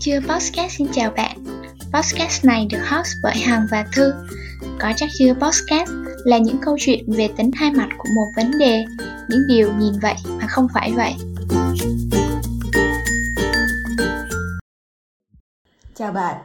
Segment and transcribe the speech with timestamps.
[0.00, 1.36] Chưa Podcast xin chào bạn.
[1.92, 4.12] Podcast này được host bởi Hằng và Thư.
[4.80, 5.90] Có chắc chưa Podcast
[6.24, 8.84] là những câu chuyện về tính hai mặt của một vấn đề,
[9.28, 11.14] những điều nhìn vậy mà không phải vậy.
[15.94, 16.36] Chào bạn,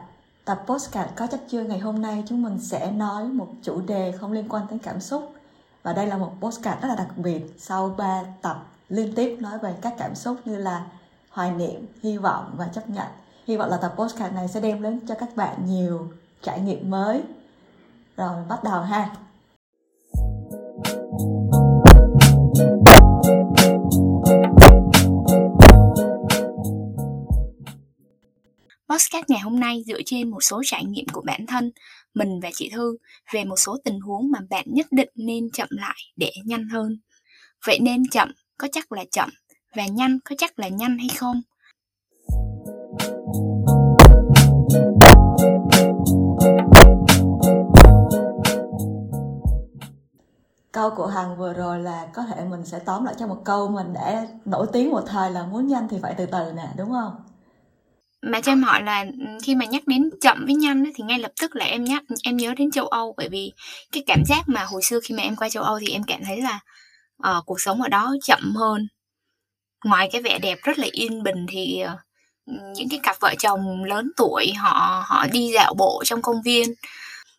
[0.44, 4.12] tập podcast có chắc chưa ngày hôm nay chúng mình sẽ nói một chủ đề
[4.20, 5.34] không liên quan đến cảm xúc
[5.82, 9.58] và đây là một postcard rất là đặc biệt sau 3 tập liên tiếp nói
[9.58, 10.84] về các cảm xúc như là
[11.30, 13.06] hoài niệm, hy vọng và chấp nhận.
[13.46, 16.08] Hy vọng là tập postcard này sẽ đem đến cho các bạn nhiều
[16.42, 17.22] trải nghiệm mới.
[18.16, 19.16] Rồi bắt đầu ha.
[28.88, 31.70] Podcast ngày hôm nay dựa trên một số trải nghiệm của bản thân,
[32.14, 32.96] mình và chị Thư
[33.32, 36.98] về một số tình huống mà bạn nhất định nên chậm lại để nhanh hơn.
[37.66, 39.30] Vậy nên chậm có chắc là chậm
[39.76, 41.42] và nhanh có chắc là nhanh hay không?
[50.74, 53.68] Câu của Hằng vừa rồi là có thể mình sẽ tóm lại cho một câu
[53.68, 56.90] mình đã nổi tiếng một thời là muốn nhanh thì phải từ từ nè, đúng
[56.90, 57.12] không?
[58.24, 61.18] mà cho em hỏi là ừ, khi mà nhắc đến chậm với nhanh thì ngay
[61.18, 63.52] lập tức là em nhắc em nhớ đến châu Âu bởi vì
[63.92, 66.20] cái cảm giác mà hồi xưa khi mà em qua châu Âu thì em cảm
[66.26, 66.60] thấy là
[67.28, 68.88] uh, cuộc sống ở đó chậm hơn
[69.84, 72.00] ngoài cái vẻ đẹp rất là yên bình thì uh,
[72.76, 76.68] những cái cặp vợ chồng lớn tuổi họ họ đi dạo bộ trong công viên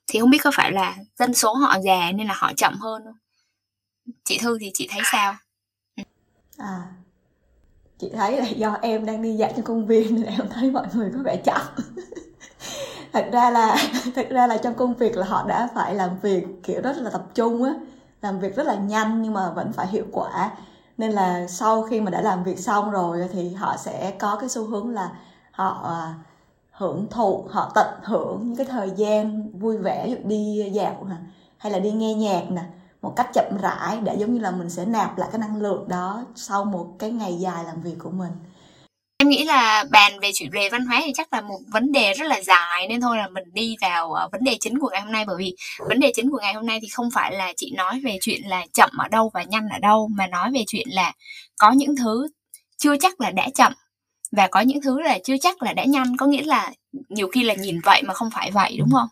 [0.08, 3.02] thì không biết có phải là dân số họ già nên là họ chậm hơn
[3.06, 3.16] không
[4.26, 5.36] chị thư thì chị thấy sao?
[6.58, 6.84] À
[7.98, 10.88] chị thấy là do em đang đi dạo trong công viên nên em thấy mọi
[10.94, 11.62] người có vẻ chậm.
[13.14, 13.78] Thật ra là,
[14.16, 17.10] thật ra là trong công việc là họ đã phải làm việc, kiểu, rất là
[17.10, 17.74] tập trung á,
[18.22, 20.52] làm việc rất là nhanh nhưng mà vẫn phải hiệu quả.
[20.98, 24.50] Nên là sau khi mà đã làm việc xong rồi thì họ sẽ có cái
[24.50, 25.12] xu hướng là
[25.52, 26.14] họ à,
[26.72, 31.16] hưởng thụ, họ tận hưởng những cái thời gian vui vẻ đi dạo nè,
[31.58, 32.64] hay là đi nghe nhạc nè
[33.06, 35.86] một cách chậm rãi để giống như là mình sẽ nạp lại cái năng lượng
[35.88, 38.32] đó sau một cái ngày dài làm việc của mình.
[39.18, 42.14] Em nghĩ là bàn về chủ đề văn hóa thì chắc là một vấn đề
[42.14, 45.02] rất là dài, nên thôi là mình đi vào ờ, vấn đề chính của ngày
[45.02, 45.26] hôm nay.
[45.28, 45.56] Bởi vì
[45.90, 48.42] vấn đề chính của ngày hôm nay thì không phải là chị nói về chuyện
[48.46, 51.14] là chậm ở đâu và nhanh ở đâu, mà nói về chuyện là
[51.58, 52.28] có những thứ
[52.78, 53.74] chưa chắc là đã chậm
[54.32, 56.18] và có những thứ là chưa chắc là đã nhanh.
[56.18, 56.72] Có nghĩa là
[57.10, 59.08] nhiều khi là nhìn vậy mà không phải vậy, đúng không?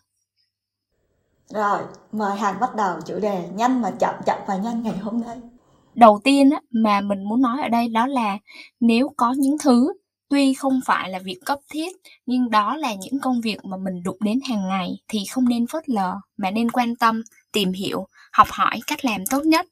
[1.49, 1.81] Rồi
[2.11, 5.37] mời hàng bắt đầu chủ đề nhanh mà chậm chậm và nhanh ngày hôm nay.
[5.95, 8.37] Đầu tiên á, mà mình muốn nói ở đây đó là
[8.79, 9.93] nếu có những thứ
[10.29, 11.91] tuy không phải là việc cấp thiết
[12.25, 15.67] nhưng đó là những công việc mà mình đụng đến hàng ngày thì không nên
[15.67, 17.21] phớt lờ mà nên quan tâm
[17.51, 19.65] tìm hiểu học hỏi cách làm tốt nhất.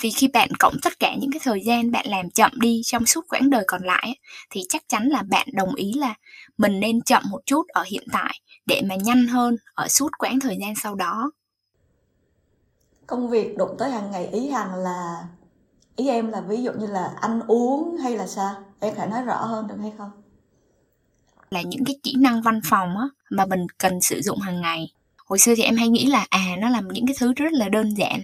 [0.00, 3.06] Vì khi bạn cộng tất cả những cái thời gian bạn làm chậm đi trong
[3.06, 4.16] suốt quãng đời còn lại
[4.50, 6.14] thì chắc chắn là bạn đồng ý là
[6.58, 10.40] mình nên chậm một chút ở hiện tại để mà nhanh hơn ở suốt quãng
[10.40, 11.30] thời gian sau đó.
[13.06, 15.28] Công việc đụng tới hàng ngày ý hàng là
[15.96, 18.54] ý em là ví dụ như là ăn uống hay là sao?
[18.80, 20.10] Em phải nói rõ hơn được hay không?
[21.50, 24.92] Là những cái kỹ năng văn phòng á mà mình cần sử dụng hàng ngày.
[25.26, 27.68] Hồi xưa thì em hay nghĩ là à nó là những cái thứ rất là
[27.68, 28.22] đơn giản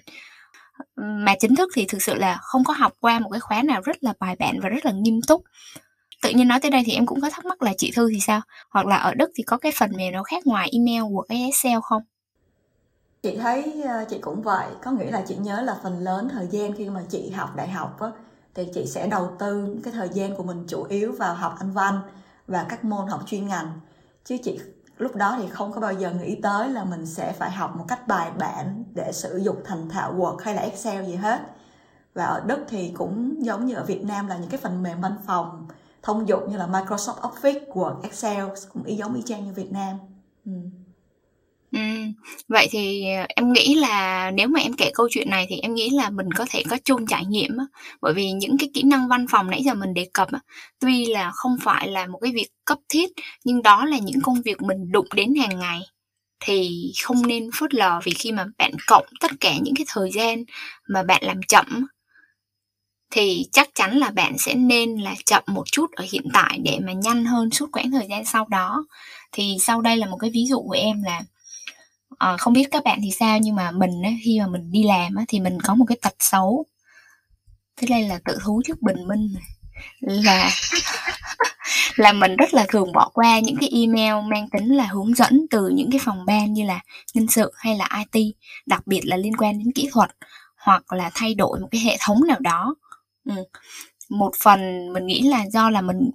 [0.96, 3.80] mà chính thức thì thực sự là không có học qua một cái khóa nào
[3.80, 5.44] rất là bài bản và rất là nghiêm túc
[6.22, 8.20] tự nhiên nói tới đây thì em cũng có thắc mắc là chị thư thì
[8.20, 8.40] sao?
[8.70, 11.42] Hoặc là ở đức thì có cái phần mềm nào khác ngoài email của cái
[11.42, 12.02] excel không?
[13.22, 14.66] Chị thấy ờ, chị cũng vậy.
[14.82, 17.68] Có nghĩa là chị nhớ là phần lớn thời gian khi mà chị học đại
[17.68, 18.08] học á,
[18.54, 21.72] thì chị sẽ đầu tư cái thời gian của mình chủ yếu vào học anh
[21.72, 22.00] văn
[22.46, 23.80] và các môn học chuyên ngành.
[24.24, 24.60] Chứ chị,
[24.96, 27.84] lúc đó thì không có bao giờ nghĩ tới là mình sẽ phải học một
[27.88, 31.40] cách bài bản để sử dụng thành thạo Word hay là Excel gì hết.
[32.14, 35.00] Và ở Đức thì cũng giống như ở Việt Nam là những cái phần mềm
[35.00, 35.68] văn phòng
[36.02, 39.72] thông dụng như là Microsoft Office, của Excel cũng y giống y chang như Việt
[39.72, 39.96] Nam.
[40.44, 40.52] Ừ.
[41.72, 41.78] Ừ,
[42.48, 45.74] vậy thì ờ, em nghĩ là nếu mà em kể câu chuyện này thì em
[45.74, 47.64] nghĩ là mình có thể có chung trải nghiệm á.
[48.00, 50.40] Bởi vì những cái kỹ năng văn phòng nãy giờ mình đề cập á,
[50.80, 53.10] tuy là không phải là một cái việc cấp thiết
[53.44, 55.80] nhưng đó là những công việc mình đụng đến hàng ngày
[56.40, 60.10] thì không nên phớt lờ vì khi mà bạn cộng tất cả những cái thời
[60.10, 60.44] gian
[60.88, 61.86] mà bạn làm chậm
[63.10, 66.78] thì chắc chắn là bạn sẽ nên là chậm một chút ở hiện tại để
[66.82, 68.84] mà nhanh hơn suốt quãng thời gian sau đó.
[69.32, 71.22] Thì sau đây là một cái ví dụ của em là
[72.18, 74.82] à, không biết các bạn thì sao nhưng mà mình á, khi mà mình đi
[74.82, 76.66] làm á, thì mình có một cái tật xấu.
[77.76, 79.44] Thế đây là tự thú trước bình minh này.
[80.00, 80.50] Là
[81.96, 85.46] là mình rất là thường bỏ qua những cái email mang tính là hướng dẫn
[85.50, 86.80] từ những cái phòng ban như là
[87.14, 88.34] nhân sự hay là IT
[88.66, 90.10] đặc biệt là liên quan đến kỹ thuật
[90.56, 92.74] hoặc là thay đổi một cái hệ thống nào đó
[93.28, 93.44] ừ.
[94.10, 96.10] một phần mình nghĩ là do là mình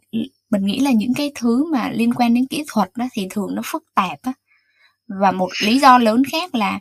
[0.49, 3.55] mình nghĩ là những cái thứ mà liên quan đến kỹ thuật đó thì thường
[3.55, 4.33] nó phức tạp á.
[5.07, 6.79] Và một lý do lớn khác là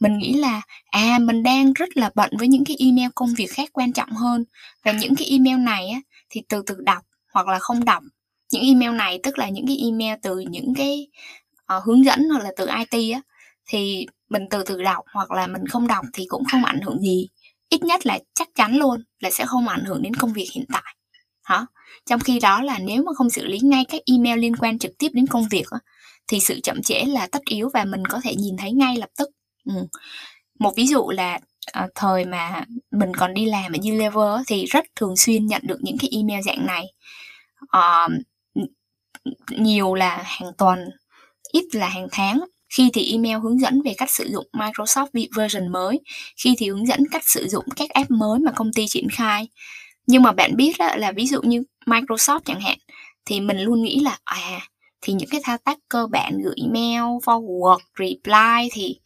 [0.00, 3.50] mình nghĩ là à mình đang rất là bận với những cái email công việc
[3.52, 4.44] khác quan trọng hơn.
[4.84, 6.00] Và những cái email này á
[6.30, 7.02] thì từ từ đọc
[7.32, 8.02] hoặc là không đọc.
[8.52, 11.08] Những email này tức là những cái email từ những cái
[11.76, 13.20] uh, hướng dẫn hoặc là từ IT á
[13.68, 17.00] thì mình từ từ đọc hoặc là mình không đọc thì cũng không ảnh hưởng
[17.00, 17.28] gì
[17.72, 20.64] ít nhất là chắc chắn luôn là sẽ không ảnh hưởng đến công việc hiện
[20.72, 20.96] tại.
[21.42, 21.66] Hả
[22.06, 24.92] trong khi đó là nếu mà không xử lý ngay các email liên quan trực
[24.98, 25.66] tiếp đến công việc
[26.28, 29.10] thì sự chậm trễ là tất yếu và mình có thể nhìn thấy ngay lập
[29.18, 29.28] tức.
[29.64, 29.74] Ừ.
[30.58, 31.40] một ví dụ là
[31.72, 35.78] à, thời mà mình còn đi làm ở Unilever thì rất thường xuyên nhận được
[35.82, 36.84] những cái email dạng này.
[37.68, 38.08] À,
[39.50, 40.78] nhiều là hàng tuần
[41.52, 42.40] ít là hàng tháng
[42.76, 46.00] khi thì email hướng dẫn về cách sử dụng Microsoft version mới.
[46.36, 49.48] Khi thì hướng dẫn cách sử dụng các app mới mà công ty triển khai.
[50.06, 52.78] Nhưng mà bạn biết đó, là ví dụ như Microsoft chẳng hạn
[53.24, 54.60] thì mình luôn nghĩ là à
[55.00, 58.96] thì những cái thao tác cơ bản gửi email forward reply thì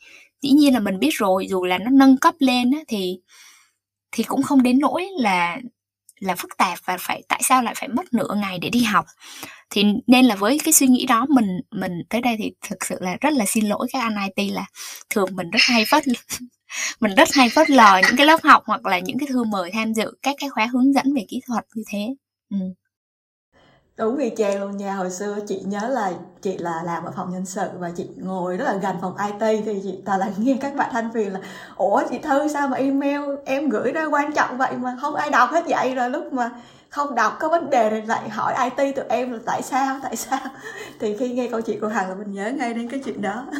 [0.42, 3.18] dĩ nhiên là mình biết rồi dù là nó nâng cấp lên á, thì
[4.12, 5.58] thì cũng không đến nỗi là
[6.20, 9.06] là phức tạp và phải tại sao lại phải mất nửa ngày để đi học
[9.70, 12.96] thì nên là với cái suy nghĩ đó, mình mình tới đây thì thực sự
[13.00, 14.66] là rất là xin lỗi các anh IT là
[15.10, 16.04] thường mình rất hay phớt
[17.00, 19.70] mình rất hay phớt lờ những cái lớp học hoặc là những cái thư mời
[19.72, 22.14] tham dự các cái khóa hướng dẫn về kỹ thuật như thế
[22.50, 22.56] ừ.
[23.96, 26.12] đúng vì chàng luôn nha, hồi xưa chị nhớ là
[26.42, 29.62] chị là làm ở phòng nhân sự và chị ngồi rất là gần phòng IT
[29.64, 31.40] thì chị toàn là nghe các bạn thanh phiền là,
[31.76, 35.30] ủa, chị thư sao mà email em gửi ra quan trọng vậy mà không ai
[35.30, 36.50] đọc hết vậy rồi lúc mà
[36.96, 40.16] không đọc có vấn đề thì lại hỏi IT tụi em là tại sao tại
[40.16, 40.40] sao?
[41.00, 43.46] Thì khi nghe câu chuyện của Hằng là mình nhớ ngay đến cái chuyện đó.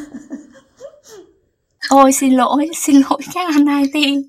[1.89, 4.25] Ôi xin lỗi xin lỗi các anh IT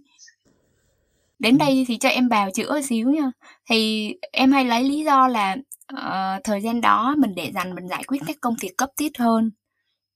[1.39, 3.31] đến đây thì cho em bào chữa xíu nha.
[3.71, 5.57] Thì em hay lấy lý do là
[5.93, 9.19] uh, thời gian đó mình để dành mình giải quyết các công việc cấp thiết
[9.19, 9.51] hơn.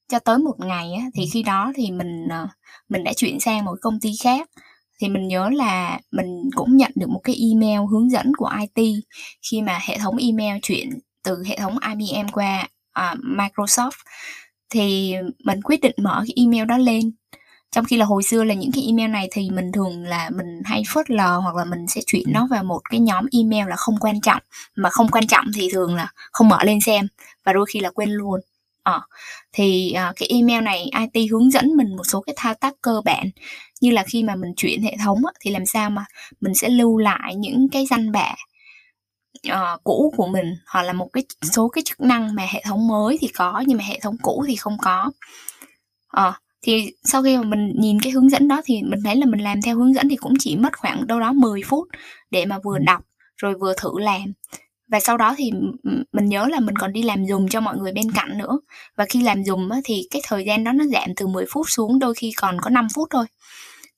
[0.09, 2.49] Cho tới một ngày á, thì khi đó thì mình uh,
[2.89, 4.49] mình đã chuyển sang một công ty khác
[5.01, 9.05] thì mình nhớ là mình cũng nhận được một cái email hướng dẫn của IT
[9.51, 10.91] khi mà hệ thống email chuyển
[11.25, 12.69] từ hệ thống IBM qua
[12.99, 13.91] uh, Microsoft
[14.71, 17.13] thì mình quyết định mở cái email đó lên.
[17.73, 20.63] Trong khi là hồi xưa là những cái email này thì mình thường là mình
[20.65, 23.77] hay phớt lờ hoặc là mình sẽ chuyển nó vào một cái nhóm email là
[23.77, 24.43] không quan trọng.
[24.77, 27.07] Mà không quan trọng thì thường là không mở lên xem
[27.45, 28.41] và đôi khi là quên luôn.
[28.83, 29.03] Ờ
[29.53, 33.01] thì uh, cái email này IT hướng dẫn mình một số cái thao tác cơ
[33.05, 33.31] bản
[33.83, 36.05] như là khi mà mình chuyển hệ thống á, thì làm sao mà
[36.41, 38.35] mình sẽ lưu lại những cái danh bạ
[39.49, 42.89] uh, cũ của mình hoặc là một cái số cái chức năng mà hệ thống
[42.89, 45.11] mới thì có nhưng mà hệ thống cũ thì không có.
[46.17, 49.27] Uh, thì sau khi mà mình nhìn cái hướng dẫn đó thì mình thấy là
[49.27, 51.89] mình làm theo hướng dẫn thì cũng chỉ mất khoảng đâu đó 10 phút
[52.31, 53.05] để mà vừa đọc
[53.37, 54.33] rồi vừa thử làm.
[54.89, 55.51] Và sau đó thì
[56.13, 58.61] mình nhớ là mình còn đi làm dùng cho mọi người bên cạnh nữa.
[58.97, 61.71] Và khi làm dùng á, thì cái thời gian đó nó giảm từ 10 phút
[61.71, 63.27] xuống đôi khi còn có 5 phút thôi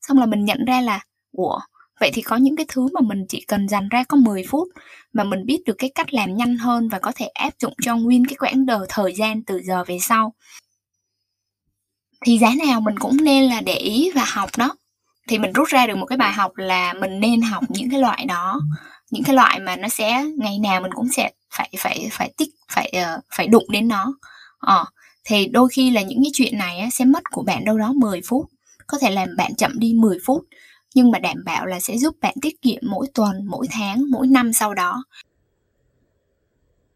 [0.08, 1.00] xong là mình nhận ra là
[1.32, 1.60] ủa
[2.00, 4.68] vậy thì có những cái thứ mà mình chỉ cần dành ra có 10 phút
[5.12, 7.96] mà mình biết được cái cách làm nhanh hơn và có thể áp dụng cho
[7.96, 10.34] nguyên cái quãng đời thời gian từ giờ về sau.
[12.20, 14.76] Thì giá nào mình cũng nên là để ý và học đó.
[15.28, 18.00] Thì mình rút ra được một cái bài học là mình nên học những cái
[18.00, 18.60] loại đó.
[19.10, 22.48] Những cái loại mà nó sẽ ngày nào mình cũng sẽ phải phải phải tích
[22.72, 24.14] phải uh, phải đụng đến nó.
[24.58, 24.84] Ờ
[25.24, 27.92] thì đôi khi là những cái chuyện này á, sẽ mất của bạn đâu đó
[27.92, 28.46] 10 phút
[28.86, 30.44] có thể làm bạn chậm đi 10 phút,
[30.94, 34.26] nhưng mà đảm bảo là sẽ giúp bạn tiết kiệm mỗi tuần, mỗi tháng, mỗi
[34.26, 35.04] năm sau đó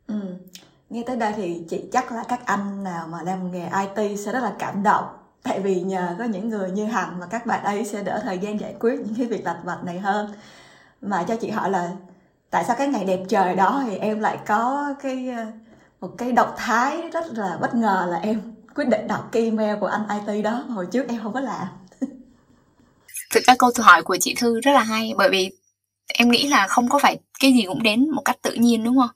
[0.07, 0.15] ừ.
[0.91, 4.33] nghe tới đây thì chị chắc là các anh nào mà làm nghề IT sẽ
[4.33, 5.05] rất là cảm động
[5.43, 8.39] tại vì nhờ có những người như hằng mà các bạn ấy sẽ đỡ thời
[8.39, 10.33] gian giải quyết những cái việc lặt vặt này hơn
[11.03, 11.93] mà cho chị hỏi là
[12.51, 15.47] tại sao cái ngày đẹp trời đó thì em lại có cái ờ,
[16.01, 18.43] một cái động thái rất là bất ngờ là em
[18.79, 21.67] quyết định đọc cái email của anh IT đó hồi trước em không có làm.
[23.31, 25.51] Thực ra câu hỏi của chị thư rất là hay, bởi vì
[26.07, 28.99] em nghĩ là không có phải cái gì cũng đến một cách tự nhiên, đúng
[28.99, 29.11] không?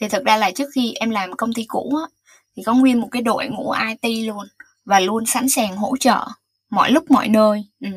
[0.00, 2.06] Thì thực ra là trước khi em làm công ty cũ á,
[2.56, 4.46] thì có nguyên một cái đội ngũ IT luôn
[4.84, 6.26] và luôn sẵn sàng hỗ trợ
[6.70, 7.64] mọi lúc, mọi nơi.
[7.80, 7.88] Ừ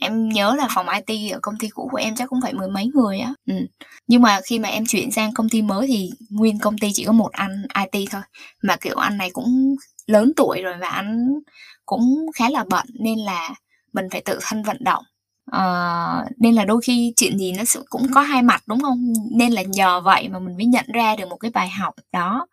[0.00, 2.68] em nhớ là phòng IT ở công ty cũ của em chắc cũng phải mười
[2.68, 3.34] mấy người á.
[3.46, 3.54] Ừ.
[4.06, 7.04] nhưng mà khi mà em chuyển sang công ty mới thì nguyên công ty chỉ
[7.04, 8.22] có một anh IT thôi.
[8.62, 9.76] Mà kiểu anh này cũng
[10.06, 11.28] lớn tuổi rồi và anh
[11.86, 13.50] cũng khá là bận nên là
[13.92, 15.04] mình phải tự thân vận động.
[15.56, 19.12] Uh, nên là đôi khi chuyện gì nó cũng có hai mặt đúng không?
[19.32, 22.46] Nên là nhờ vậy mà mình mới nhận ra được một cái bài học đó.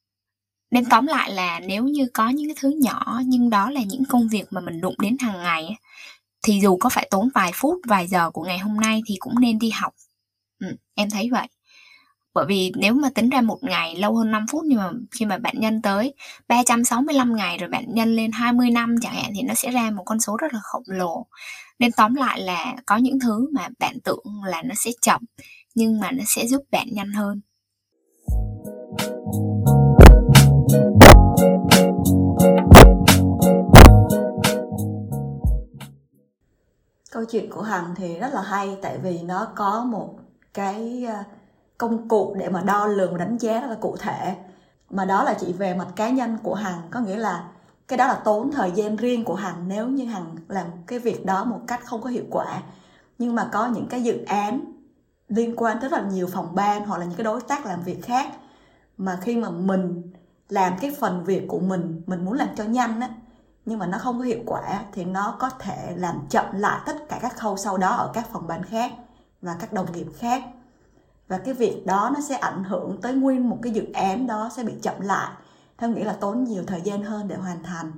[0.72, 4.04] Nên tóm lại là nếu như có những cái thứ nhỏ nhưng đó là những
[4.10, 5.76] công việc mà mình đụng đến hàng ngày
[6.44, 9.40] thì dù có phải tốn vài phút vài giờ của ngày hôm nay thì cũng
[9.40, 9.94] nên đi học.
[10.60, 11.48] Ừ, em thấy vậy.
[12.34, 15.26] Bởi vì nếu mà tính ra một ngày lâu hơn 5 phút nhưng mà khi
[15.26, 16.14] mà bạn nhân tới
[16.48, 20.04] 365 ngày rồi bạn nhân lên 20 năm chẳng hạn thì nó sẽ ra một
[20.06, 21.26] con số rất là khổng lồ.
[21.80, 25.22] Nên tóm lại là có những thứ mà bạn tưởng là nó sẽ chậm
[25.76, 27.42] nhưng mà nó sẽ giúp bạn nhanh hơn.
[37.18, 40.20] Câu chuyện của hằng thì rất là hay, tại vì nó có một
[40.54, 41.24] cái ờ,
[41.78, 44.36] công cụ để mà đo lường và đánh giá rất là cụ thể.
[44.90, 47.50] Mà đó là chỉ về mặt cá nhân của hằng, có nghĩa là
[47.88, 51.26] cái đó là tốn thời gian riêng của hằng nếu như hằng làm cái việc
[51.26, 52.62] đó một cách không có hiệu quả.
[53.18, 54.60] Nhưng mà có những cái dự án
[55.28, 57.82] liên quan tới rất là nhiều phòng ban hoặc là những cái đối tác làm
[57.82, 58.28] việc khác
[58.98, 60.12] mà khi mà mình
[60.50, 63.10] làm cái phần việc của mình mình muốn làm cho nhanh á
[63.68, 67.10] nhưng mà nó không có hiệu quả thì nó có thể làm chậm lại tất
[67.10, 68.92] cả các khâu sau đó ở các phòng ban khác
[69.42, 70.44] và các đồng nghiệp khác.
[71.28, 74.50] Và cái việc đó nó sẽ ảnh hưởng tới nguyên một cái dự án đó
[74.56, 75.32] sẽ bị chậm lại.
[75.78, 77.92] Theo nghĩa là tốn nhiều thời gian hơn để hoàn thành.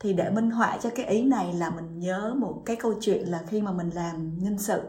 [0.00, 3.28] Thì để minh họa cho cái ý này là mình nhớ một cái câu chuyện
[3.28, 4.82] là khi mà mình làm nhân sự,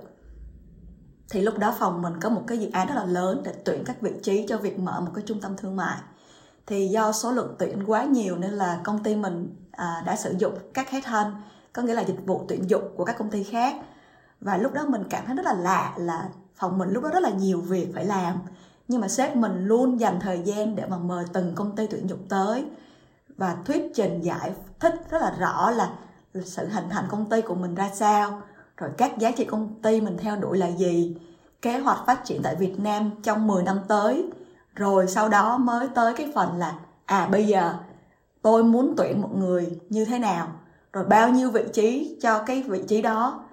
[1.30, 3.84] thì lúc đó phòng mình có một cái dự án rất là lớn để tuyển
[3.86, 5.98] các vị trí cho việc mở một cái trung tâm thương mại.
[6.68, 10.36] Thì do số lượng tuyển quá nhiều nên là công ty mình à, đã sử
[10.38, 11.34] dụng các headhunt
[11.74, 13.76] có nghĩa là dịch vụ tuyển dụng của các công ty khác.
[14.42, 17.24] Và lúc đó mình cảm thấy rất là lạ là phòng mình lúc đó rất
[17.24, 18.36] là nhiều việc phải làm.
[18.88, 22.10] Nhưng mà sếp mình luôn dành thời gian để mà mời từng công ty tuyển
[22.10, 22.66] dụng tới.
[23.38, 25.90] Và thuyết trình giải thích rất là rõ là
[26.46, 28.42] sự hình thành công ty của mình ra sao
[28.78, 31.18] rồi các giá trị công ty mình theo đuổi là gì
[31.62, 34.30] kế hoạch phát triển tại Việt Nam trong 10 năm tới.
[34.76, 37.74] Rồi sau đó mới tới cái phần là à bây giờ
[38.46, 40.48] tôi muốn tuyển một người như thế nào?
[40.94, 43.44] Rồi bao nhiêu vị trí cho cái vị trí đó?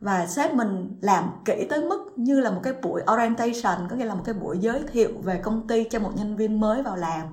[0.00, 4.04] Và sếp mình làm kỹ tới mức như là một cái buổi orientation, có nghĩa
[4.04, 6.96] là một cái buổi giới thiệu về công ty cho một nhân viên mới vào
[6.96, 7.26] làm.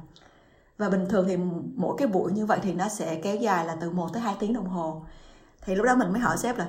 [0.77, 1.37] Và bình thường thì
[1.75, 4.35] mỗi cái buổi như vậy thì nó sẽ kéo dài là từ 1 tới 2
[4.39, 5.01] tiếng đồng hồ.
[5.61, 6.67] Thì lúc đó mình mới hỏi sếp là,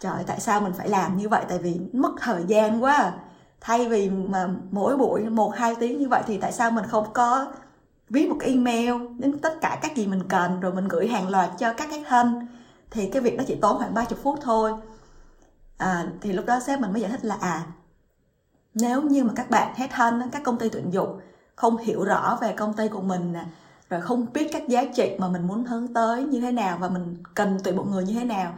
[0.00, 1.44] trời tại sao mình phải làm như vậy?
[1.48, 3.12] Tại vì mất thời gian quá à.
[3.60, 7.12] thay vì mà mỗi buổi một, hai tiếng như vậy thì tại sao mình không
[7.12, 7.46] có
[8.10, 11.28] viết một cái email đến tất cả các gì mình cần rồi mình gửi hàng
[11.28, 12.48] loạt cho các khách thân
[12.90, 14.72] thì cái việc đó chỉ tốn khoảng 30 phút thôi.
[15.78, 17.66] À, thì lúc đó sếp mình mới giải thích là à
[18.74, 21.20] nếu như mà các bạn hết thân các công ty tuyển dụng
[21.56, 23.44] không hiểu rõ về công ty của mình nè
[23.90, 26.88] rồi không biết các giá trị mà mình muốn hướng tới như thế nào và
[26.88, 28.54] mình cần tuyển một người như thế nào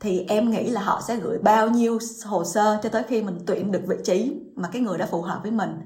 [0.00, 3.38] thì em nghĩ là họ sẽ gửi bao nhiêu hồ sơ cho tới khi mình
[3.46, 5.80] tuyển được vị trí mà cái người đã phù hợp với mình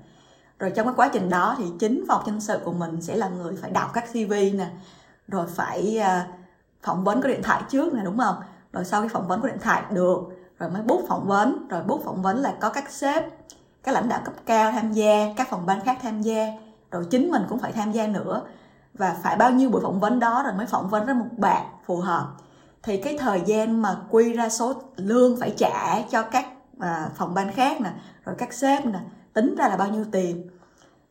[0.59, 3.29] rồi trong cái quá trình đó thì chính phòng nhân sự của mình sẽ là
[3.29, 4.67] người phải đọc các cv nè
[5.29, 6.27] rồi phải à,
[6.83, 8.37] phỏng vấn có điện thoại trước nè đúng không?
[8.73, 10.21] Rồi sau khi phỏng vấn có điện thoại được
[10.59, 11.69] rồi mới bút phỏng vấn.
[11.69, 13.25] Rồi bút phỏng vấn là có các sếp
[13.83, 16.47] các lãnh đạo cấp cao tham gia các phòng ban khác tham gia.
[16.91, 18.43] Rồi chính mình cũng phải tham gia nữa.
[18.95, 21.67] Và phải bao nhiêu buổi phỏng vấn đó rồi mới phỏng vấn ra một bạn
[21.87, 22.29] phù hợp.
[22.83, 26.47] Thì cái thời gian mà quy ra số lương phải trả cho các
[26.79, 27.91] à, phòng ban khác nè
[28.25, 28.99] rồi các sếp nè
[29.39, 30.49] tính ra là bao nhiêu tiền?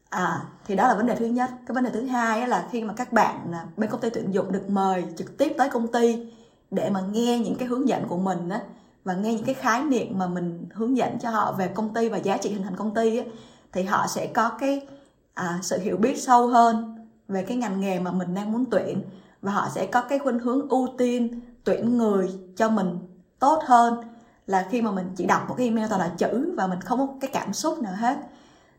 [0.10, 1.50] À thì đó là vấn đề thứ nhất.
[1.68, 4.34] Cái vấn đề thứ hai là khi mà các bạn à, bên công ty tuyển
[4.34, 6.28] dụng được mời trực tiếp tới công ty
[6.72, 8.62] để mà nghe những cái hướng dẫn của mình á
[9.04, 12.10] và nghe những cái khái niệm mà mình hướng dẫn cho họ về công ty
[12.10, 13.24] và giá trị hình thành công ty á,
[13.72, 14.88] thì họ sẽ có cái
[15.34, 19.02] à, sự hiểu biết sâu hơn về cái ngành nghề mà mình đang muốn tuyển
[19.42, 23.00] và họ sẽ có cái khuynh hướng ưu tiên tuyển người cho mình
[23.40, 24.02] tốt hơn
[24.48, 27.00] là khi mà mình chỉ đọc một cái email toàn là chữ và mình không
[27.00, 28.18] có cái cảm xúc nào hết.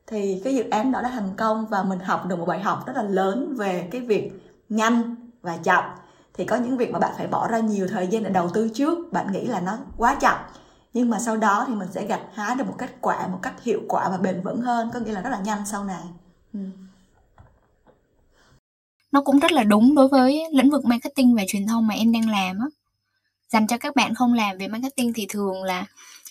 [0.07, 2.87] Thì cái dự án đó đã thành công và mình học được một bài học
[2.87, 4.33] rất là lớn về cái việc
[4.69, 5.85] nhanh và chậm.
[6.35, 8.69] Thì có những việc mà bạn phải bỏ ra nhiều thời gian để đầu tư
[8.75, 10.37] trước, bạn nghĩ là nó quá chậm.
[10.93, 13.63] Nhưng mà sau đó thì mình sẽ gặt hái được một kết quả, một cách
[13.63, 16.03] hiệu quả và bền vững hơn, có nghĩa là rất là nhanh sau này.
[16.53, 16.61] Ừ.
[19.13, 22.13] nó cũng rất là đúng đối với lĩnh vực marketing và truyền thông mà em
[22.13, 22.67] đang làm á
[23.53, 25.87] dành cho các bạn không làm về marketing thì thường là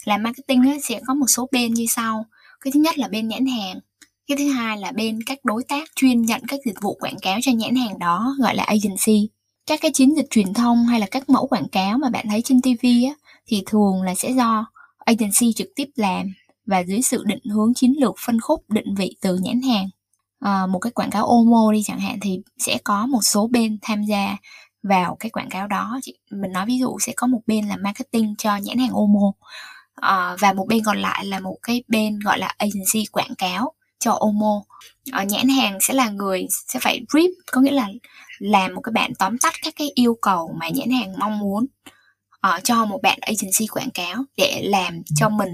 [0.06, 2.26] làm marketing ấy, sẽ có một số bên như sau.
[2.62, 3.80] Cái thứ nhất là bên nhãn hàng
[4.28, 7.40] cái thứ hai là bên các đối tác chuyên nhận các dịch vụ quảng cáo
[7.42, 9.30] cho nhãn hàng đó gọi là agency.
[9.68, 12.42] Các cái chiến dịch truyền thông hay là các mẫu quảng cáo mà bạn thấy
[12.42, 13.14] trên TV á,
[13.48, 14.66] thì thường là sẽ do
[14.98, 16.34] agency trực tiếp làm
[16.66, 19.90] và dưới sự định hướng chiến lược phân khúc định vị từ nhãn hàng.
[20.40, 23.78] À, một cái quảng cáo Omo đi chẳng hạn thì sẽ có một số bên
[23.82, 24.38] tham gia
[24.88, 26.00] vào cái quảng cáo đó.
[26.32, 29.32] Mình nói ví dụ sẽ có một bên là marketing cho nhãn hàng Omo
[29.96, 33.74] à, và một bên còn lại là một cái bên gọi là agency quảng cáo
[34.00, 34.62] cho Omo.
[35.12, 37.88] À, nhãn hàng sẽ là người sẽ phải brief có nghĩa là
[38.40, 41.66] làm một cái bản tóm tắt các cái yêu cầu mà nhãn hàng mong muốn
[42.48, 45.50] uh, cho một bạn agency quảng cáo để làm cho mình.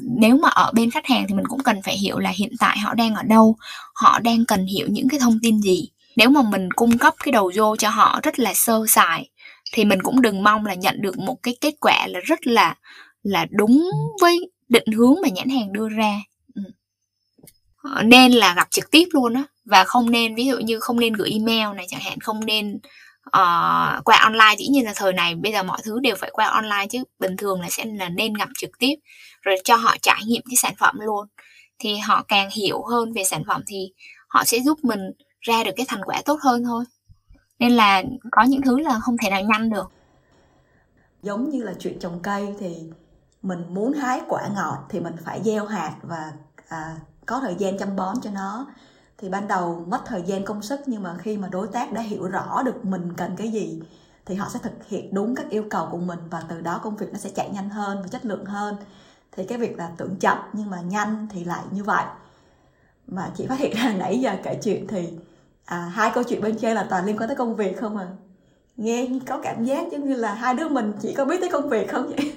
[0.00, 2.78] Nếu mà ở bên khách hàng thì mình cũng cần phải hiểu là hiện tại
[2.78, 3.56] họ đang ở đâu
[3.94, 7.32] họ đang cần hiểu những cái thông tin gì nếu mà mình cung cấp cái
[7.32, 9.30] đầu vô cho họ rất là sơ sài
[9.72, 12.74] thì mình cũng đừng mong là nhận được một cái kết quả là rất là
[13.22, 13.90] là đúng
[14.20, 16.20] với định hướng mà nhãn hàng đưa ra.
[16.54, 16.62] Ừ.
[17.82, 21.00] Ờ, nên là gặp trực tiếp luôn á và không nên ví dụ như không
[21.00, 22.78] nên gửi email này chẳng hạn không nên
[23.26, 24.54] uh, qua online.
[24.58, 27.36] Dĩ nhiên là thời này bây giờ mọi thứ đều phải qua online chứ bình
[27.36, 28.94] thường là sẽ là nên gặp trực tiếp
[29.42, 31.26] rồi cho họ trải nghiệm cái sản phẩm luôn.
[31.78, 33.92] Thì họ càng hiểu hơn về sản phẩm thì
[34.28, 35.00] họ sẽ giúp mình
[35.40, 36.84] ra được cái thành quả tốt hơn thôi.
[37.58, 39.90] Nên là có những thứ là không thể nào nhanh được.
[41.22, 42.90] Giống như là chuyện trồng cây thì
[43.42, 46.32] mình muốn hái quả ngọt thì mình phải gieo hạt và
[46.68, 48.66] à, có thời gian chăm bón cho nó.
[49.18, 52.00] Thì ban đầu mất thời gian công sức nhưng mà khi mà đối tác đã
[52.00, 53.82] hiểu rõ được mình cần cái gì
[54.26, 56.96] thì họ sẽ thực hiện đúng các yêu cầu của mình và từ đó công
[56.96, 58.76] việc nó sẽ chạy nhanh hơn và chất lượng hơn.
[59.32, 62.04] Thì cái việc là tưởng chậm nhưng mà nhanh thì lại như vậy.
[63.06, 65.08] Mà chị phát hiện ra nãy giờ kể chuyện thì
[65.70, 68.06] à, hai câu chuyện bên trên là toàn liên quan tới công việc không à?
[68.76, 71.68] Nghe có cảm giác giống như là hai đứa mình chỉ có biết tới công
[71.68, 72.32] việc không vậy?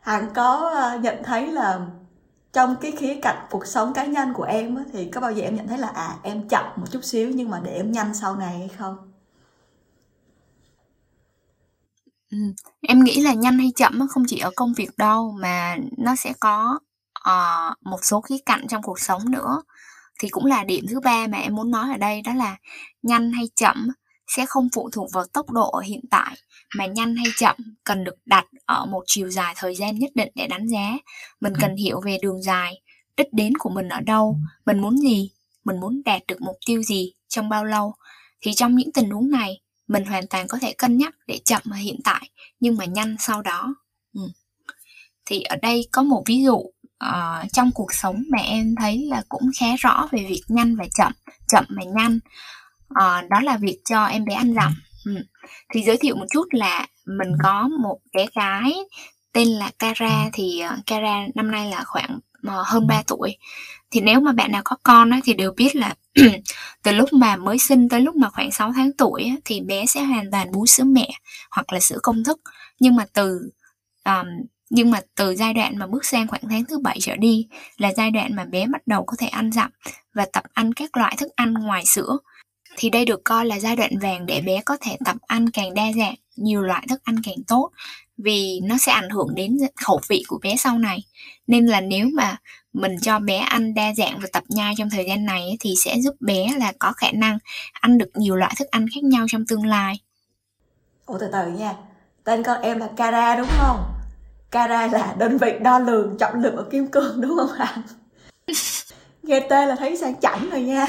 [0.00, 1.80] Hằng có ờ, nhận thấy là
[2.52, 5.56] trong cái khía cạnh cuộc sống cá nhân của em thì có bao giờ em
[5.56, 8.36] nhận thấy là à em chậm một chút xíu nhưng mà để em nhanh sau
[8.36, 9.15] này hay không?
[12.30, 12.38] Ừ.
[12.88, 16.32] em nghĩ là nhanh hay chậm không chỉ ở công việc đâu mà nó sẽ
[16.40, 16.78] có
[17.28, 19.62] uh, một số khía cạnh trong cuộc sống nữa.
[20.18, 22.56] Thì cũng là điểm thứ ba mà em muốn nói ở đây đó là
[23.02, 23.88] nhanh hay chậm
[24.26, 26.36] sẽ không phụ thuộc vào tốc độ ở hiện tại
[26.76, 30.32] mà nhanh hay chậm cần được đặt ở một chiều dài thời gian nhất định
[30.34, 30.92] để đánh giá.
[31.40, 32.80] Mình cần hiểu về đường dài
[33.16, 35.30] đích đến của mình ở đâu mình muốn gì
[35.64, 37.94] mình muốn đạt được mục tiêu gì trong bao lâu.
[38.40, 41.62] Thì trong những tình huống này mình hoàn toàn có thể cân nhắc để chậm
[41.70, 43.74] ở hiện tại nhưng mà nhanh sau đó
[44.14, 44.20] ừ.
[45.26, 46.56] thì ở đây có một ví dụ
[47.04, 50.84] uh, trong cuộc sống mà em thấy là cũng khá rõ về việc nhanh và
[50.98, 51.12] chậm
[51.48, 52.18] chậm mà nhanh
[52.90, 55.12] uh, đó là việc cho em bé ăn dặm ừ.
[55.74, 58.74] thì giới thiệu một chút là mình có một bé gái
[59.36, 63.36] tên là Cara thì ờ, Cara năm nay là khoảng uh, hơn 3 tuổi.
[63.90, 65.94] Thì nếu mà bạn nào có con á, thì đều biết là
[66.82, 69.86] từ lúc mà mới sinh tới lúc mà khoảng 6 tháng tuổi á, thì bé
[69.86, 71.08] sẽ hoàn toàn bú sữa mẹ
[71.50, 72.40] hoặc là sữa công thức.
[72.80, 73.50] Nhưng mà từ
[74.04, 74.26] um,
[74.70, 77.92] nhưng mà từ giai đoạn mà bước sang khoảng tháng thứ bảy trở đi là
[77.96, 79.70] giai đoạn mà bé bắt đầu có thể ăn dặm
[80.14, 82.18] và tập ăn các loại thức ăn ngoài sữa.
[82.76, 85.74] Thì đây được coi là giai đoạn vàng để bé có thể tập ăn càng
[85.74, 87.70] đa dạng, nhiều loại thức ăn càng tốt
[88.18, 91.04] vì nó sẽ ảnh hưởng đến khẩu vị của bé sau này.
[91.46, 92.36] Nên là nếu mà
[92.72, 96.00] mình cho bé ăn đa dạng và tập nhai trong thời gian này thì sẽ
[96.00, 97.38] giúp bé là có khả năng
[97.72, 100.00] ăn được nhiều loại thức ăn khác nhau trong tương lai.
[101.06, 101.74] Ủa từ từ nha,
[102.24, 103.84] tên con em là Cara đúng không?
[104.50, 107.76] Cara là đơn vị đo lường trọng lượng ở kim cương đúng không ạ?
[109.26, 110.86] nghe tên là thấy sang chảnh rồi nha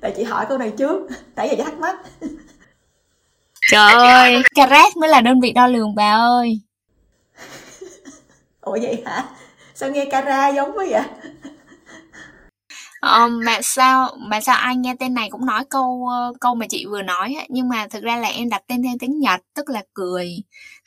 [0.00, 1.96] tại chị hỏi câu này trước tại giờ chị thắc mắc
[3.70, 4.42] trời ơi.
[4.54, 6.60] carat mới là đơn vị đo lường bà ơi.
[8.60, 9.24] Ủa vậy hả?
[9.74, 11.02] Sao nghe cara giống quá vậy?
[13.00, 16.08] Ờ, mà sao mà sao ai nghe tên này cũng nói câu
[16.40, 19.20] câu mà chị vừa nói nhưng mà thực ra là em đặt tên theo tiếng
[19.20, 20.28] Nhật tức là cười.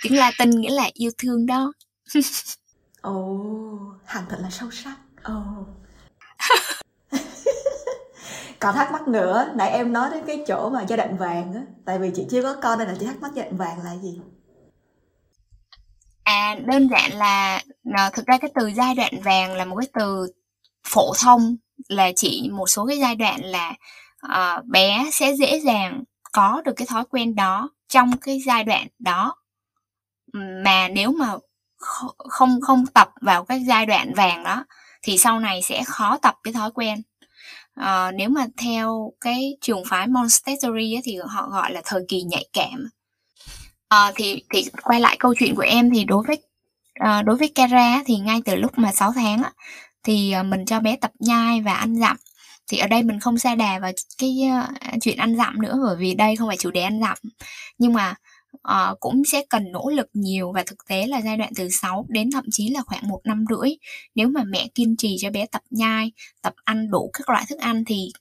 [0.04, 1.74] Tiếng Latin nghĩa là yêu thương đó.
[3.02, 4.96] Ồ oh, hằng thật là sâu sắc.
[5.24, 5.34] Ồ.
[5.34, 5.68] oh
[8.60, 11.62] còn thắc mắc nữa nãy em nói đến cái chỗ mà giai đoạn vàng á
[11.86, 13.96] tại vì chị chưa có con nên là chị thắc mắc giai đoạn vàng là
[13.96, 14.22] gì?
[16.24, 17.62] À đơn giản là
[17.94, 20.28] à, thực ra cái từ giai đoạn vàng là một cái từ
[20.88, 21.56] phổ thông
[21.88, 23.74] là chỉ một số cái giai đoạn là
[24.26, 28.88] uh, bé sẽ dễ dàng có được cái thói quen đó trong cái giai đoạn
[29.00, 29.36] đó.
[30.34, 31.36] Mà nếu mà
[32.30, 34.66] không không tập vào cái giai đoạn vàng đó
[35.04, 37.02] thì sau này sẽ khó tập cái thói quen
[37.82, 42.22] uh, nếu mà theo cái trường phái Montessori ấy, thì họ gọi là thời kỳ
[42.22, 42.90] nhạy cảm.
[43.96, 46.38] Uh, thì thì quay lại câu chuyện của em thì đối với
[47.04, 49.52] uh, đối với Kara thì ngay từ lúc mà 6 tháng á,
[50.04, 52.18] thì mình cho bé tập nhai và ăn dặm.
[52.68, 55.96] Thì ở đây mình không xa đà vào cái uh, chuyện ăn dặm nữa bởi
[55.96, 57.18] vì đây không phải chủ đề ăn dặm.
[57.78, 58.16] Nhưng mà
[58.72, 62.06] uh, cũng sẽ cần nỗ lực nhiều và thực tế là giai đoạn từ 6
[62.10, 63.70] đến thậm chí là khoảng một năm rưỡi.
[64.16, 67.60] Nếu mà mẹ kiên trì cho bé tập nhai tập ăn đủ các loại thức
[67.60, 68.12] ăn thì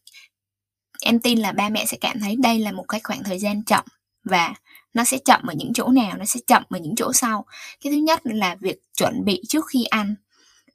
[1.02, 3.64] em tin là ba mẹ sẽ cảm thấy đây là một cái khoảng thời gian
[3.64, 3.85] chậm
[4.24, 4.54] và
[4.94, 7.46] nó sẽ chậm ở những chỗ nào nó sẽ chậm ở những chỗ sau.
[7.85, 10.14] Cái thứ nhất là việc chuẩn bị trước khi ăn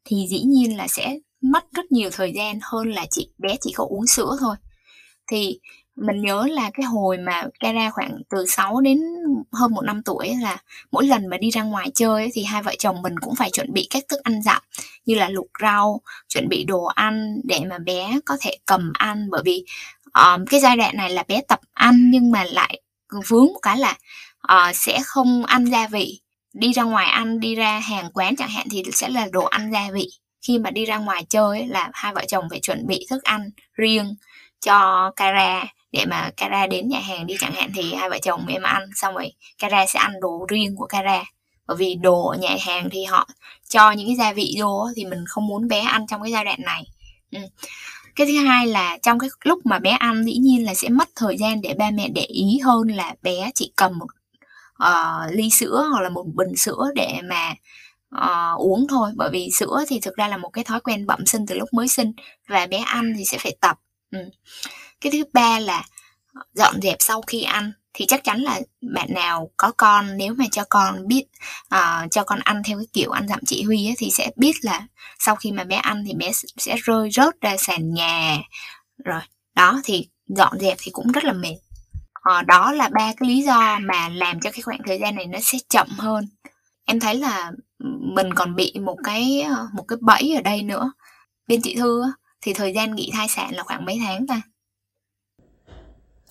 [0.05, 3.71] thì dĩ nhiên là sẽ mất rất nhiều thời gian hơn là chị bé chỉ
[3.75, 4.55] có uống sữa thôi.
[5.31, 5.59] Thì
[5.95, 8.99] mình nhớ là cái hồi mà Kara khoảng từ 6 đến
[9.53, 10.57] hơn một năm tuổi là
[10.91, 13.51] mỗi lần mà đi ra ngoài chơi ấy, thì hai vợ chồng mình cũng phải
[13.51, 14.61] chuẩn bị các thức ăn dặm
[15.05, 19.29] như là luộc rau, chuẩn bị đồ ăn để mà bé có thể cầm ăn.
[19.29, 19.65] Bởi vì
[20.13, 22.81] um, cái giai đoạn này là bé tập ăn nhưng mà lại
[23.27, 23.97] vướng một cái là
[24.53, 26.19] uh, sẽ không ăn gia vị.
[26.53, 29.71] Đi ra ngoài ăn đi ra hàng quán chẳng hạn thì sẽ là đồ ăn
[29.71, 30.07] gia vị.
[30.47, 33.23] Khi mà đi ra ngoài chơi ấy, là hai vợ chồng phải chuẩn bị thức
[33.23, 34.15] ăn riêng
[34.65, 38.45] cho Cara để mà Cara đến nhà hàng đi chẳng hạn thì hai vợ chồng
[38.47, 41.23] em ăn xong rồi Cara sẽ ăn đồ riêng của Cara
[41.67, 43.27] bởi vì đồ ở nhà hàng thì họ
[43.69, 46.45] cho những cái gia vị vô thì mình không muốn bé ăn trong cái giai
[46.45, 46.83] đoạn này
[47.31, 47.39] ừ.
[48.15, 51.09] cái thứ hai là trong cái lúc mà bé ăn dĩ nhiên là sẽ mất
[51.15, 54.07] thời gian để ba mẹ để ý hơn là bé chỉ cầm một
[54.83, 57.53] uh, ly sữa hoặc là một bình sữa để mà
[58.15, 61.25] uh, uống thôi bởi vì sữa thì thực ra là một cái thói quen bẩm
[61.25, 62.11] sinh từ lúc mới sinh
[62.47, 63.77] và bé ăn thì sẽ phải tập
[64.11, 64.19] ừ
[65.01, 65.83] cái thứ ba là
[66.33, 67.71] ờ, dọn dẹp sau khi ăn.
[67.93, 68.59] Thì chắc chắn là
[68.95, 71.23] bạn nào có con nếu mà cho con biết
[71.75, 74.55] uh, cho con ăn theo cái kiểu ăn dặm chị Huy ấy, thì sẽ biết
[74.61, 74.87] là
[75.19, 78.37] sau khi mà bé ăn thì bé sẽ rơi rớt ra sàn nhà.
[79.05, 79.21] Rồi
[79.55, 81.55] đó thì dọn dẹp thì cũng rất là mệt.
[82.39, 85.25] Uh, đó là ba cái lý do mà làm cho cái khoảng thời gian này
[85.25, 86.27] nó sẽ chậm hơn.
[86.85, 87.85] Em thấy là ừ,
[88.15, 90.91] mình còn bị một cái một cái bẫy ở đây nữa.
[91.47, 92.03] Bên chị thư
[92.41, 94.41] thì thời gian nghỉ thai sản là khoảng mấy tháng ta?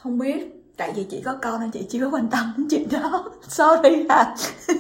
[0.03, 0.43] Không biết
[0.77, 3.31] tại vì chị có con nên chị chưa quan tâm đến chuyện đó.
[3.49, 4.35] Sorry à.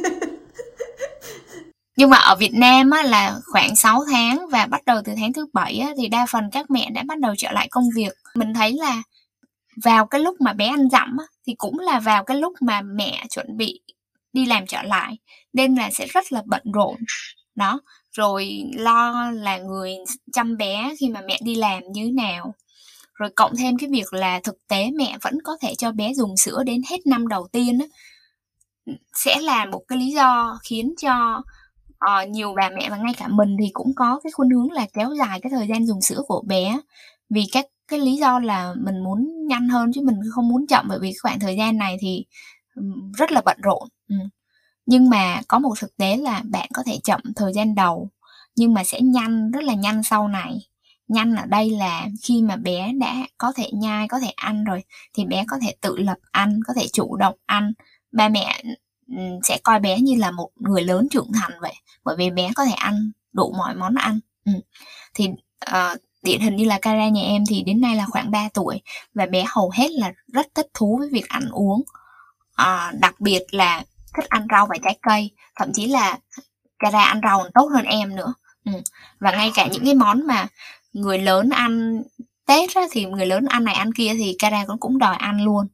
[1.96, 5.32] Nhưng mà ở Việt Nam á, là khoảng 6 tháng và bắt đầu từ tháng
[5.32, 8.12] thứ bảy á, thì đa phần các mẹ đã bắt đầu trở lại công việc.
[8.34, 9.02] Mình thấy là
[9.84, 12.80] vào cái lúc mà bé ăn dặm á, thì cũng là vào cái lúc mà
[12.82, 13.80] mẹ chuẩn bị
[14.32, 15.18] đi làm trở lại
[15.52, 16.96] nên là sẽ rất là bận rộn.
[17.54, 17.80] Đó
[18.12, 19.94] rồi lo là người
[20.32, 22.54] chăm bé khi mà mẹ đi làm như thế nào
[23.20, 26.36] rồi cộng thêm cái việc là thực tế mẹ vẫn có thể cho bé dùng
[26.36, 27.86] sữa đến hết năm đầu tiên á
[29.14, 31.42] sẽ là một cái lý do khiến cho
[31.88, 34.86] uh, nhiều bà mẹ và ngay cả mình thì cũng có cái khuynh hướng là
[34.92, 36.80] kéo dài cái thời gian dùng sữa của bé
[37.30, 40.86] vì các cái lý do là mình muốn nhanh hơn chứ mình không muốn chậm
[40.88, 42.24] bởi vì khoảng thời gian này thì
[43.16, 44.16] rất là bận rộn ừ.
[44.86, 48.08] nhưng mà có một thực tế là bạn có thể chậm thời gian đầu
[48.56, 50.69] nhưng mà sẽ nhanh rất là nhanh sau này
[51.10, 54.84] nhanh ở đây là khi mà bé đã có thể nhai có thể ăn rồi
[55.14, 57.72] thì bé có thể tự lập ăn có thể chủ động ăn
[58.12, 58.62] ba mẹ
[59.42, 62.64] sẽ coi bé như là một người lớn trưởng thành vậy bởi vì bé có
[62.64, 64.52] thể ăn đủ mọi món ăn ừ.
[65.14, 65.28] thì
[65.70, 68.80] uh, điển hình như là Cara nhà em thì đến nay là khoảng 3 tuổi
[69.14, 71.82] và bé hầu hết là rất thích thú với việc ăn uống
[72.54, 73.82] à, đặc biệt là
[74.16, 76.18] thích ăn rau và trái cây thậm chí là
[76.78, 78.72] Cara ăn rau còn tốt hơn em nữa ừ.
[79.20, 80.46] và ngay cả những cái món mà
[80.92, 82.02] người lớn ăn
[82.46, 85.44] Tết á, thì người lớn ăn này ăn kia thì Cara cũng cũng đòi ăn
[85.44, 85.66] luôn.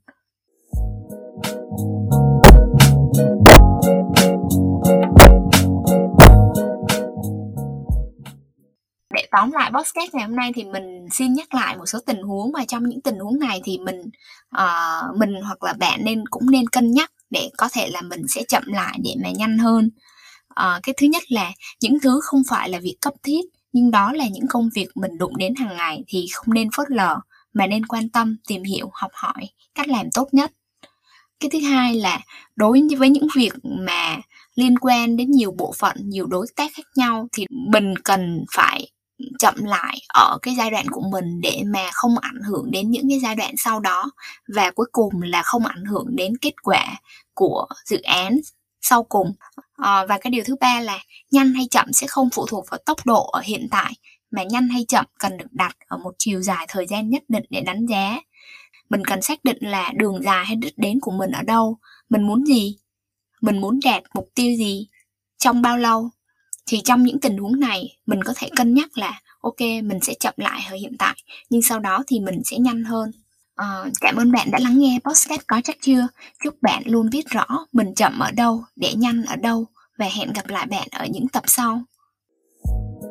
[9.14, 12.22] Để tóm lại podcast ngày hôm nay thì mình xin nhắc lại một số tình
[12.22, 14.00] huống và trong những tình huống này thì mình
[14.56, 18.22] uh, mình hoặc là bạn nên cũng nên cân nhắc để có thể là mình
[18.28, 19.90] sẽ chậm lại để mà nhanh hơn.
[20.50, 23.40] Uh, cái thứ nhất là những thứ không phải là việc cấp thiết
[23.76, 26.90] nhưng đó là những công việc mình đụng đến hàng ngày thì không nên phớt
[26.90, 27.20] lờ,
[27.54, 30.52] mà nên quan tâm, tìm hiểu, học hỏi cách làm tốt nhất.
[31.40, 32.20] Cái thứ hai là
[32.56, 34.16] đối với những việc mà
[34.54, 38.90] liên quan đến nhiều bộ phận, nhiều đối tác khác nhau thì mình cần phải
[39.38, 43.08] chậm lại ở cái giai đoạn của mình để mà không ảnh hưởng đến những
[43.08, 44.10] cái giai đoạn sau đó.
[44.54, 46.84] Và cuối cùng là không ảnh hưởng đến kết quả
[47.34, 48.40] của dự án
[48.82, 49.32] sau cùng
[49.76, 50.98] à, và cái điều thứ ba là
[51.30, 53.92] nhanh hay chậm sẽ không phụ thuộc vào tốc độ ở hiện tại
[54.30, 57.44] mà nhanh hay chậm cần được đặt ở một chiều dài thời gian nhất định
[57.50, 58.20] để đánh giá.
[58.90, 62.22] Mình cần xác định là đường dài hay đích đến của mình ở đâu mình
[62.22, 62.76] muốn gì
[63.40, 64.88] mình muốn đạt mục tiêu gì
[65.38, 66.10] trong bao lâu.
[66.66, 70.14] Thì trong những tình huống này mình có thể cân nhắc là ok mình sẽ
[70.20, 71.16] chậm lại ở hiện tại
[71.50, 73.10] nhưng sau đó thì mình sẽ nhanh hơn
[73.62, 76.08] uh, cảm ơn bạn đã lắng nghe podcast có chắc chưa.
[76.44, 79.66] Chúc bạn luôn biết rõ mình chậm ở đâu để nhanh ở đâu
[79.98, 81.82] và hẹn gặp lại bạn ở những tập sau.
[82.66, 83.05] thank you